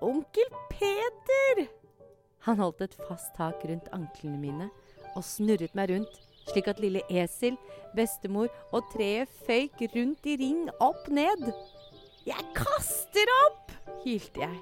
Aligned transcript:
Onkel 0.00 0.48
Peter! 0.72 1.66
Han 2.46 2.60
holdt 2.60 2.80
et 2.86 2.96
fast 3.08 3.34
tak 3.36 3.64
rundt 3.68 3.90
anklene 3.92 4.40
mine 4.40 4.68
og 5.16 5.24
snurret 5.26 5.74
meg 5.76 5.90
rundt, 5.92 6.20
slik 6.48 6.70
at 6.70 6.80
lille 6.80 7.02
esel, 7.12 7.58
bestemor 7.96 8.48
og 8.72 8.86
treet 8.94 9.30
føyk 9.46 9.82
rundt 9.94 10.28
i 10.30 10.36
ring 10.40 10.68
opp 10.80 11.10
ned. 11.12 11.50
Jeg 12.26 12.46
kaster 12.56 13.32
opp! 13.44 13.74
hylte 14.04 14.44
jeg. 14.44 14.60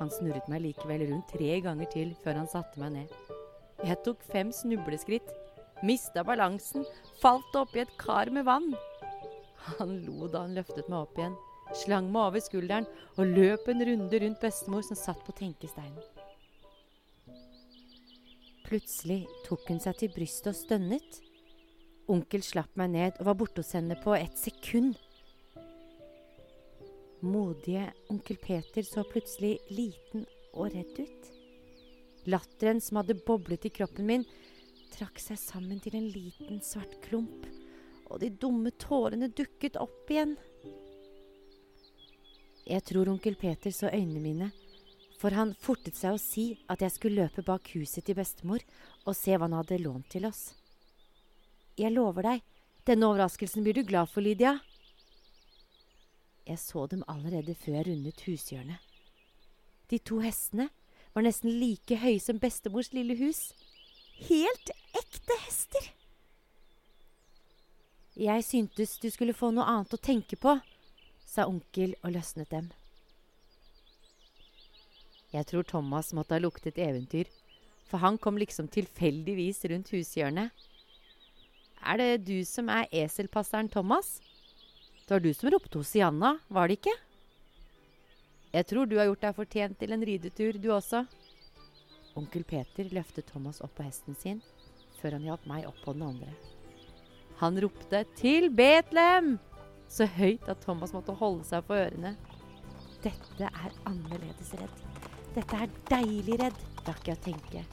Han 0.00 0.10
snurret 0.10 0.48
meg 0.50 0.64
likevel 0.64 1.06
rundt 1.10 1.30
tre 1.30 1.60
ganger 1.62 1.90
til 1.92 2.14
før 2.24 2.40
han 2.40 2.50
satte 2.50 2.80
meg 2.82 2.96
ned. 2.96 3.14
Jeg 3.82 3.98
tok 4.06 4.22
fem 4.32 4.50
snubleskritt, 4.54 5.28
mista 5.86 6.24
balansen, 6.26 6.86
falt 7.22 7.54
oppi 7.58 7.82
et 7.82 7.94
kar 8.00 8.30
med 8.34 8.46
vann. 8.48 8.72
Han 9.78 10.00
lo 10.06 10.26
da 10.30 10.44
han 10.46 10.56
løftet 10.58 10.88
meg 10.90 11.04
opp 11.04 11.18
igjen, 11.18 11.36
slang 11.76 12.10
meg 12.12 12.28
over 12.30 12.42
skulderen 12.44 12.88
og 13.16 13.32
løp 13.36 13.68
en 13.72 13.84
runde 13.88 14.20
rundt 14.24 14.42
bestemor 14.42 14.84
som 14.86 14.98
satt 14.98 15.22
på 15.26 15.34
tenkesteinen. 15.38 16.02
Plutselig 18.66 19.26
tok 19.44 19.66
hun 19.68 19.80
seg 19.84 19.98
til 20.00 20.12
brystet 20.14 20.52
og 20.54 20.56
stønnet. 20.56 21.18
Onkel 22.12 22.44
slapp 22.44 22.72
meg 22.80 22.94
ned 22.94 23.18
og 23.20 23.28
var 23.28 23.36
borte 23.40 23.60
hos 23.60 23.74
henne 23.76 23.98
på 24.00 24.14
et 24.16 24.38
sekund. 24.40 24.94
Modige 27.22 27.84
onkel 28.10 28.38
Peter 28.42 28.82
så 28.82 29.04
plutselig 29.06 29.58
liten 29.70 30.24
og 30.52 30.72
redd 30.74 30.96
ut. 30.98 31.28
Latteren 32.32 32.80
som 32.82 33.00
hadde 33.00 33.18
boblet 33.26 33.66
i 33.66 33.72
kroppen 33.74 34.08
min, 34.08 34.24
trakk 34.92 35.20
seg 35.22 35.38
sammen 35.40 35.80
til 35.82 35.96
en 35.98 36.08
liten 36.12 36.60
svart 36.64 36.96
klump, 37.04 37.46
og 38.10 38.20
de 38.22 38.30
dumme 38.30 38.72
tårene 38.82 39.30
dukket 39.32 39.78
opp 39.80 40.10
igjen. 40.10 40.36
Jeg 42.66 42.84
tror 42.86 43.10
onkel 43.10 43.34
Peter 43.34 43.74
så 43.74 43.90
øynene 43.90 44.20
mine, 44.22 44.50
for 45.18 45.34
han 45.34 45.54
fortet 45.58 45.96
seg 45.98 46.14
å 46.14 46.20
si 46.20 46.44
at 46.70 46.82
jeg 46.82 46.94
skulle 46.94 47.24
løpe 47.24 47.42
bak 47.46 47.72
huset 47.74 48.06
til 48.06 48.18
bestemor 48.18 48.62
og 49.04 49.16
se 49.18 49.34
hva 49.34 49.48
han 49.48 49.56
hadde 49.58 49.80
lånt 49.82 50.08
til 50.14 50.26
oss. 50.28 50.52
Jeg 51.78 51.94
lover 51.94 52.26
deg, 52.26 52.44
denne 52.86 53.08
overraskelsen 53.08 53.64
blir 53.64 53.78
du 53.78 53.82
glad 53.86 54.10
for, 54.10 54.22
Lydia. 54.22 54.58
Jeg 56.46 56.58
så 56.58 56.86
dem 56.90 57.04
allerede 57.10 57.54
før 57.54 57.78
jeg 57.78 57.88
rundet 57.90 58.24
hushjørnet. 58.26 58.78
De 59.90 59.98
to 59.98 60.18
hestene 60.24 60.68
var 61.14 61.26
nesten 61.26 61.52
like 61.60 61.98
høye 62.02 62.20
som 62.22 62.40
bestemors 62.42 62.92
lille 62.94 63.16
hus. 63.18 63.50
Helt 64.28 64.72
ekte 64.98 65.38
hester! 65.46 65.90
Jeg 68.18 68.44
syntes 68.44 68.98
du 69.00 69.08
skulle 69.10 69.34
få 69.36 69.50
noe 69.54 69.64
annet 69.64 69.94
å 69.96 70.00
tenke 70.00 70.36
på, 70.36 70.58
sa 71.32 71.46
onkel 71.48 71.94
og 72.02 72.12
løsnet 72.12 72.50
dem. 72.52 72.68
Jeg 75.32 75.48
tror 75.48 75.64
Thomas 75.64 76.12
måtte 76.12 76.36
ha 76.36 76.42
luktet 76.42 76.76
eventyr, 76.76 77.30
for 77.88 78.02
han 78.04 78.18
kom 78.20 78.36
liksom 78.40 78.68
tilfeldigvis 78.72 79.64
rundt 79.72 79.92
hushjørnet. 79.94 80.52
Er 81.82 81.98
det 81.98 82.26
du 82.28 82.44
som 82.46 82.68
er 82.70 82.90
eselpasseren 82.92 83.70
Thomas? 83.72 84.20
Det 85.02 85.16
var 85.16 85.24
du 85.24 85.32
som 85.34 85.50
ropte 85.50 85.80
Hosianna, 85.80 86.36
var 86.52 86.68
det 86.68 86.78
ikke? 86.78 86.94
Jeg 88.52 88.68
tror 88.68 88.86
du 88.86 88.98
har 89.00 89.08
gjort 89.08 89.24
deg 89.24 89.38
fortjent 89.38 89.78
til 89.80 89.96
en 89.96 90.04
ridetur, 90.04 90.58
du 90.60 90.68
også. 90.76 91.06
Onkel 92.14 92.44
Peter 92.44 92.92
løftet 92.92 93.30
Thomas 93.32 93.62
opp 93.64 93.72
på 93.78 93.86
hesten 93.86 94.18
sin, 94.20 94.42
før 95.00 95.16
han 95.16 95.24
hjalp 95.24 95.48
meg 95.48 95.64
opp 95.70 95.80
på 95.84 95.96
den 95.96 96.04
andre. 96.10 96.28
Han 97.40 97.56
ropte 97.58 98.04
'Til 98.14 98.52
Betlehem!' 98.52 99.51
Så 99.92 100.06
høyt 100.08 100.48
at 100.48 100.62
Thomas 100.64 100.94
måtte 100.96 101.14
holde 101.20 101.44
seg 101.44 101.64
for 101.68 101.82
ørene. 101.84 102.14
Dette 103.04 103.48
er 103.48 103.78
annerledes 103.88 104.54
redd. 104.56 104.82
Dette 105.34 105.58
er 105.64 105.78
deilig 105.90 106.38
redd, 106.40 106.58
rakk 106.86 107.08
jeg 107.08 107.18
å 107.18 107.24
tenke. 107.26 107.64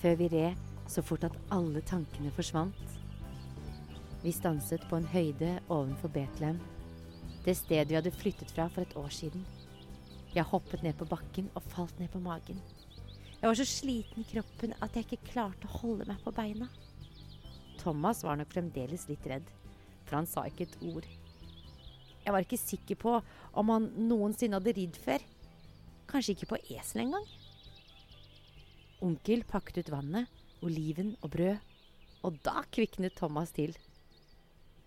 Før 0.00 0.16
vi 0.20 0.30
red 0.32 0.62
så 0.90 1.02
fort 1.02 1.24
at 1.26 1.36
alle 1.54 1.82
tankene 1.88 2.32
forsvant. 2.36 2.96
Vi 4.22 4.32
stanset 4.34 4.84
på 4.90 4.98
en 4.98 5.08
høyde 5.10 5.56
ovenfor 5.68 6.12
Betlehem, 6.12 6.60
det 7.46 7.54
stedet 7.54 7.90
vi 7.90 7.94
hadde 7.94 8.10
flyttet 8.10 8.50
fra 8.50 8.66
for 8.72 8.82
et 8.82 8.96
år 8.98 9.12
siden. 9.14 9.44
Jeg 10.34 10.48
hoppet 10.50 10.82
ned 10.82 10.96
på 10.98 11.06
bakken 11.08 11.46
og 11.54 11.64
falt 11.70 11.98
ned 12.00 12.10
på 12.12 12.20
magen. 12.20 12.58
Jeg 13.36 13.46
var 13.46 13.58
så 13.58 13.66
sliten 13.68 14.24
i 14.24 14.26
kroppen 14.26 14.74
at 14.82 14.96
jeg 14.96 15.06
ikke 15.06 15.30
klarte 15.30 15.68
å 15.68 15.78
holde 15.78 16.08
meg 16.08 16.18
på 16.24 16.32
beina. 16.34 16.66
Thomas 17.78 18.24
var 18.26 18.40
nok 18.40 18.50
fremdeles 18.50 19.06
litt 19.08 19.28
redd, 19.30 19.46
for 20.06 20.20
han 20.20 20.28
sa 20.30 20.46
ikke 20.48 20.68
et 20.68 20.76
ord. 20.86 21.06
Jeg 22.26 22.34
var 22.34 22.42
ikke 22.42 22.58
sikker 22.58 22.98
på 22.98 23.12
om 23.56 23.72
han 23.74 23.90
noensinne 24.08 24.58
hadde 24.58 24.74
ridd 24.78 24.96
før. 25.02 25.22
Kanskje 26.10 26.34
ikke 26.34 26.50
på 26.54 26.62
esel 26.74 27.04
engang. 27.04 27.26
Onkel 29.04 29.44
pakket 29.46 29.84
ut 29.84 29.92
vannet, 29.92 30.30
oliven 30.64 31.14
og 31.20 31.34
brød, 31.34 31.58
og 32.26 32.38
da 32.46 32.62
kviknet 32.72 33.14
Thomas 33.18 33.52
til. 33.54 33.76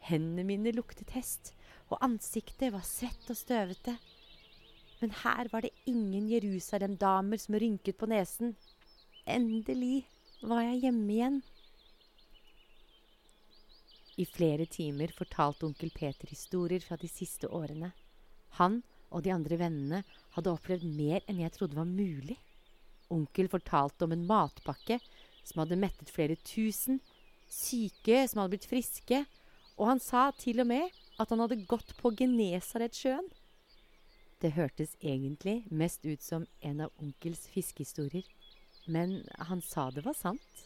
Hendene 0.04 0.44
mine 0.48 0.74
luktet 0.76 1.12
hest, 1.16 1.54
og 1.90 2.02
ansiktet 2.06 2.74
var 2.74 2.86
svett 2.88 3.30
og 3.32 3.38
støvete. 3.38 3.96
Men 5.00 5.14
her 5.24 5.48
var 5.52 5.64
det 5.64 5.76
ingen 5.88 6.28
Jerusalem-damer 6.32 7.40
som 7.40 7.56
rynket 7.56 7.98
på 7.98 8.10
nesen. 8.12 8.56
Endelig 9.28 10.08
var 10.42 10.66
jeg 10.66 10.84
hjemme 10.88 11.14
igjen. 11.14 11.40
I 14.20 14.26
flere 14.28 14.66
timer 14.68 15.14
fortalte 15.16 15.64
onkel 15.66 15.92
Peter 15.96 16.28
historier 16.28 16.84
fra 16.84 16.98
de 17.00 17.08
siste 17.08 17.48
årene. 17.48 17.94
Han 18.60 18.82
og 19.10 19.24
de 19.24 19.32
andre 19.32 19.56
vennene 19.62 20.02
hadde 20.36 20.52
opplevd 20.52 20.84
mer 20.84 21.24
enn 21.30 21.40
jeg 21.40 21.54
trodde 21.56 21.80
var 21.80 21.88
mulig. 21.88 22.36
Onkel 23.10 23.48
fortalte 23.50 24.06
om 24.06 24.14
en 24.14 24.28
matpakke 24.28 25.00
som 25.48 25.64
hadde 25.64 25.80
mettet 25.80 26.12
flere 26.12 26.36
tusen, 26.44 27.00
syke 27.48 28.26
som 28.28 28.44
hadde 28.44 28.58
blitt 28.58 28.70
friske, 28.70 29.24
og 29.80 29.88
han 29.94 30.04
sa 30.04 30.28
til 30.36 30.60
og 30.62 30.68
med 30.70 30.92
at 31.20 31.32
han 31.32 31.40
hadde 31.46 31.64
gått 31.70 31.96
på 32.02 32.12
Genesaretsjøen. 32.20 33.32
Det 34.40 34.54
hørtes 34.56 34.94
egentlig 35.00 35.64
mest 35.72 36.04
ut 36.06 36.22
som 36.24 36.46
en 36.60 36.86
av 36.86 36.94
onkels 37.00 37.48
fiskehistorier, 37.52 38.28
men 38.88 39.22
han 39.48 39.64
sa 39.64 39.90
det 39.96 40.04
var 40.06 40.16
sant. 40.16 40.64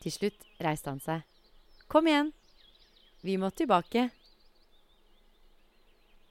Til 0.00 0.12
slutt 0.12 0.44
reiste 0.62 0.92
han 0.92 1.00
seg. 1.04 1.35
Kom 1.86 2.06
igjen! 2.06 2.32
Vi 3.20 3.36
må 3.38 3.50
tilbake. 3.54 4.08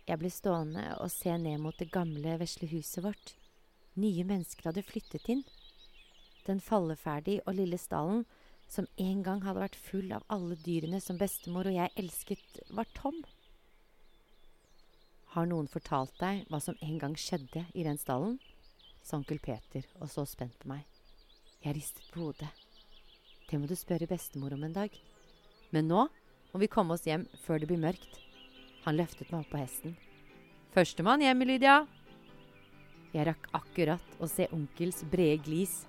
Jeg 0.06 0.20
ble 0.20 0.30
stående 0.30 0.84
og 1.00 1.08
se 1.14 1.32
ned 1.40 1.62
mot 1.64 1.78
det 1.80 1.88
gamle, 1.94 2.36
vesle 2.42 2.68
huset 2.70 3.06
vårt. 3.06 3.32
Nye 3.96 4.26
mennesker 4.28 4.68
hadde 4.68 4.84
flyttet 4.84 5.30
inn. 5.32 5.46
Den 6.46 6.60
falleferdige 6.60 7.46
og 7.48 7.56
lille 7.56 7.80
stallen, 7.80 8.26
som 8.68 8.90
en 9.00 9.24
gang 9.24 9.46
hadde 9.46 9.64
vært 9.64 9.80
full 9.80 10.12
av 10.12 10.28
alle 10.28 10.60
dyrene 10.60 11.00
som 11.00 11.18
bestemor 11.22 11.72
og 11.72 11.78
jeg 11.78 11.94
elsket, 12.04 12.60
var 12.76 12.92
tom. 12.98 13.24
Har 15.38 15.48
noen 15.48 15.72
fortalt 15.72 16.20
deg 16.20 16.44
hva 16.52 16.60
som 16.60 16.76
en 16.84 17.00
gang 17.00 17.16
skjedde 17.16 17.64
i 17.74 17.88
den 17.88 18.02
stallen? 18.02 18.42
sa 19.06 19.22
onkel 19.22 19.40
Peter 19.40 19.88
og 20.02 20.12
så 20.12 20.28
spent 20.28 20.60
på 20.60 20.76
meg. 20.76 20.84
Jeg 21.64 21.80
ristet 21.80 22.12
på 22.12 22.28
hodet. 22.28 22.52
Det 23.48 23.58
må 23.62 23.72
du 23.72 23.78
spørre 23.80 24.10
bestemor 24.10 24.54
om 24.58 24.68
en 24.68 24.76
dag. 24.84 24.92
Men 25.76 25.90
nå 25.92 26.06
må 26.54 26.62
vi 26.62 26.72
komme 26.72 26.96
oss 26.96 27.04
hjem 27.04 27.26
før 27.44 27.60
det 27.60 27.68
blir 27.68 27.82
mørkt. 27.82 28.22
Han 28.86 28.96
løftet 28.96 29.28
meg 29.34 29.44
opp 29.44 29.52
på 29.52 29.60
hesten. 29.60 29.96
Førstemann 30.72 31.24
hjem, 31.24 31.44
Lydia. 31.44 31.82
Jeg 33.12 33.28
rakk 33.28 33.50
akkurat 33.56 34.16
å 34.24 34.30
se 34.32 34.48
onkels 34.56 35.04
brede 35.12 35.42
glis 35.44 35.82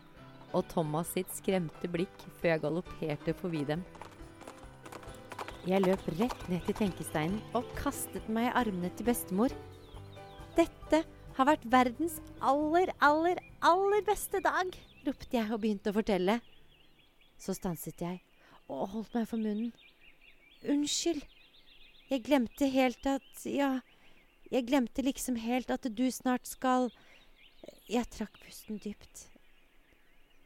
og 0.55 0.67
Thomas 0.71 1.11
sitt 1.15 1.31
skremte 1.35 1.91
blikk 1.91 2.27
før 2.41 2.53
jeg 2.53 2.63
galopperte 2.65 3.35
forbi 3.39 3.63
dem. 3.69 3.83
Jeg 5.67 5.83
løp 5.83 6.05
rett 6.19 6.45
ned 6.51 6.63
til 6.67 6.79
tenkesteinen 6.79 7.41
og 7.59 7.67
kastet 7.79 8.27
meg 8.31 8.51
i 8.51 8.55
armene 8.63 8.91
til 8.95 9.09
bestemor. 9.09 9.55
Dette 10.59 11.03
har 11.37 11.51
vært 11.51 11.67
verdens 11.71 12.21
aller, 12.39 12.95
aller, 13.03 13.43
aller 13.67 14.07
beste 14.07 14.41
dag, 14.43 14.71
ropte 15.07 15.37
jeg 15.37 15.51
og 15.51 15.63
begynte 15.63 15.91
å 15.91 15.99
fortelle. 15.99 16.39
Så 17.37 17.55
stanset 17.59 18.01
jeg 18.01 18.23
og 18.69 18.89
holdt 18.93 19.15
meg 19.15 19.29
for 19.31 19.41
munnen. 19.41 19.73
Unnskyld. 20.67 21.23
Jeg 22.11 22.23
glemte 22.27 22.69
helt 22.71 23.07
at 23.11 23.47
Ja, 23.47 23.81
jeg 24.51 24.67
glemte 24.69 25.03
liksom 25.03 25.37
helt 25.43 25.71
at 25.75 25.89
du 25.91 26.07
snart 26.11 26.47
skal 26.47 26.91
Jeg 27.91 28.07
trakk 28.15 28.39
pusten 28.43 28.79
dypt. 28.79 29.27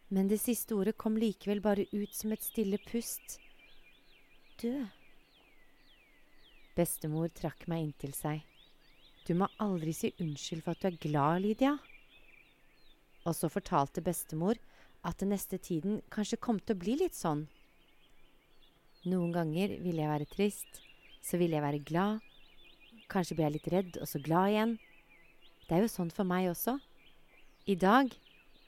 Men 0.09 0.29
det 0.29 0.41
siste 0.41 0.75
ordet 0.75 0.97
kom 0.99 1.17
likevel 1.17 1.61
bare 1.61 1.87
ut 1.93 2.15
som 2.15 2.33
et 2.33 2.43
stille 2.43 2.79
pust. 2.89 3.39
Død. 4.61 4.89
Bestemor 6.77 7.29
trakk 7.37 7.69
meg 7.69 7.85
inntil 7.85 8.13
seg. 8.17 8.41
Du 9.29 9.37
må 9.37 9.47
aldri 9.61 9.93
si 9.95 10.11
unnskyld 10.19 10.65
for 10.65 10.75
at 10.75 10.83
du 10.83 10.89
er 10.89 10.99
glad, 11.01 11.45
Lydia. 11.45 11.77
Og 13.29 13.37
så 13.37 13.51
fortalte 13.53 14.03
bestemor 14.03 14.59
at 15.05 15.21
den 15.21 15.31
neste 15.35 15.61
tiden 15.61 16.01
kanskje 16.11 16.41
kom 16.41 16.59
til 16.59 16.77
å 16.77 16.81
bli 16.81 16.97
litt 17.05 17.17
sånn. 17.17 17.47
Noen 19.09 19.31
ganger 19.33 19.79
ville 19.81 20.03
jeg 20.03 20.11
være 20.11 20.29
trist, 20.29 20.81
så 21.25 21.39
ville 21.41 21.57
jeg 21.57 21.65
være 21.65 21.85
glad. 21.85 22.21
kanskje 23.11 23.35
blir 23.35 23.49
jeg 23.49 23.55
litt 23.57 23.73
redd, 23.73 23.97
og 23.99 24.07
så 24.07 24.21
glad 24.23 24.53
igjen. 24.53 24.75
Det 25.67 25.75
er 25.75 25.81
jo 25.83 25.91
sånn 25.91 26.13
for 26.15 26.29
meg 26.29 26.51
også. 26.51 26.77
I 27.67 27.75
dag, 27.75 28.13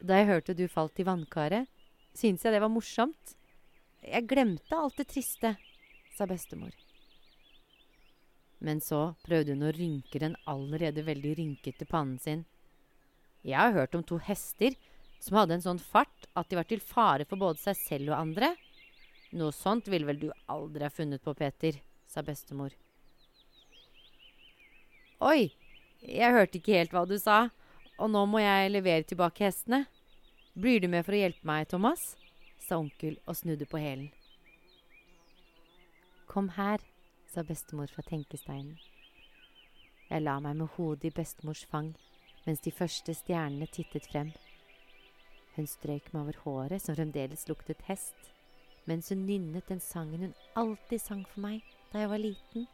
da 0.01 0.19
jeg 0.19 0.29
hørte 0.31 0.57
du 0.59 0.65
falt 0.69 0.99
i 0.99 1.07
vannkaret, 1.07 1.69
syntes 2.15 2.45
jeg 2.45 2.57
det 2.57 2.63
var 2.65 2.73
morsomt. 2.73 3.37
Jeg 4.03 4.27
glemte 4.27 4.75
alt 4.75 4.97
det 4.99 5.07
triste, 5.13 5.55
sa 6.17 6.27
bestemor. 6.27 6.73
Men 8.59 8.81
så 8.83 9.15
prøvde 9.27 9.55
hun 9.55 9.69
å 9.69 9.75
rynke 9.75 10.19
den 10.23 10.35
allerede 10.51 11.05
veldig 11.07 11.37
rynkete 11.39 11.87
pannen 11.87 12.19
sin. 12.19 12.45
Jeg 13.43 13.59
har 13.59 13.75
hørt 13.75 13.95
om 13.99 14.05
to 14.07 14.19
hester 14.23 14.75
som 15.23 15.39
hadde 15.39 15.59
en 15.59 15.65
sånn 15.65 15.83
fart 15.83 16.29
at 16.39 16.51
de 16.51 16.59
var 16.59 16.67
til 16.71 16.83
fare 16.83 17.27
for 17.29 17.39
både 17.39 17.63
seg 17.63 17.79
selv 17.79 18.13
og 18.13 18.21
andre. 18.21 18.55
Noe 19.33 19.53
sånt 19.57 19.89
ville 19.89 20.09
vel 20.09 20.21
du 20.21 20.29
aldri 20.53 20.85
ha 20.85 20.93
funnet 20.93 21.23
på, 21.25 21.33
Peter, 21.35 21.79
sa 22.07 22.21
bestemor. 22.25 22.75
Oi, 25.23 25.53
jeg 26.03 26.35
hørte 26.35 26.59
ikke 26.59 26.77
helt 26.77 26.93
hva 26.93 27.07
du 27.09 27.17
sa, 27.21 27.47
og 27.97 28.11
nå 28.13 28.25
må 28.29 28.43
jeg 28.43 28.73
levere 28.75 29.07
tilbake 29.07 29.47
hestene. 29.47 29.87
Blir 30.53 30.83
du 30.83 30.89
med 30.93 31.07
for 31.07 31.17
å 31.17 31.23
hjelpe 31.23 31.49
meg, 31.49 31.69
Thomas? 31.71 32.13
sa 32.63 32.79
onkel 32.79 33.17
og 33.27 33.37
snudde 33.37 33.67
på 33.67 33.81
hælen. 33.81 34.11
Kom 36.31 36.53
her, 36.57 36.79
sa 37.27 37.43
bestemor 37.43 37.91
fra 37.91 38.05
tenkesteinen. 38.07 38.77
Jeg 40.09 40.23
la 40.23 40.37
meg 40.45 40.59
med 40.61 40.75
hodet 40.77 41.09
i 41.09 41.17
bestemors 41.17 41.65
fang 41.69 41.95
mens 42.45 42.61
de 42.61 42.73
første 42.75 43.15
stjernene 43.15 43.69
tittet 43.71 44.07
frem. 44.11 44.33
Hun 45.57 45.69
strøyk 45.69 46.11
meg 46.13 46.23
over 46.23 46.39
håret, 46.45 46.83
som 46.83 46.97
fremdeles 46.97 47.47
luktet 47.49 47.85
hest, 47.89 48.32
mens 48.91 49.11
hun 49.13 49.27
nynnet 49.27 49.69
den 49.71 49.81
sangen 49.81 50.27
hun 50.27 50.39
alltid 50.59 51.03
sang 51.03 51.25
for 51.29 51.45
meg 51.45 51.63
da 51.93 52.03
jeg 52.03 52.11
var 52.13 52.23
liten. 52.23 52.69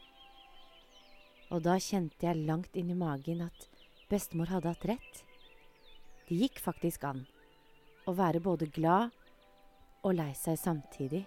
Og 1.53 1.65
da 1.65 1.79
kjente 1.81 2.27
jeg 2.27 2.45
langt 2.49 2.77
inn 2.77 2.93
i 2.93 2.99
magen 2.99 3.43
at 3.47 3.69
bestemor 4.11 4.51
hadde 4.53 4.73
hatt 4.73 4.87
rett. 4.89 5.25
Det 6.29 6.37
gikk 6.37 6.61
faktisk 6.61 7.05
an 7.09 7.25
å 8.09 8.15
være 8.17 8.41
både 8.45 8.69
glad 8.73 9.13
og 10.05 10.15
lei 10.17 10.31
seg 10.37 10.59
samtidig. 10.61 11.25